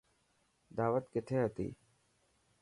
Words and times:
داوت 0.77 1.03
ڪٿي 1.13 1.35
هتي. 1.43 1.67